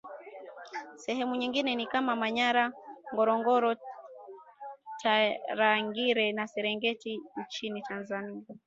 [1.03, 2.65] sehemu nyingine ni kama Manyara
[3.13, 3.71] Ngorongoro
[5.01, 8.41] Tarangire na Serengeti nchini Tanzania